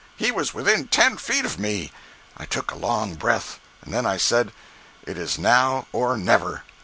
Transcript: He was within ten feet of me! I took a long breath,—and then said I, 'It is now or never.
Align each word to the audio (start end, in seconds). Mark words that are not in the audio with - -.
He 0.15 0.31
was 0.31 0.51
within 0.51 0.87
ten 0.87 1.17
feet 1.17 1.45
of 1.45 1.59
me! 1.59 1.91
I 2.35 2.45
took 2.45 2.71
a 2.71 2.75
long 2.75 3.13
breath,—and 3.13 3.93
then 3.93 4.17
said 4.17 4.47
I, 5.05 5.11
'It 5.11 5.17
is 5.19 5.37
now 5.37 5.85
or 5.91 6.17
never. 6.17 6.63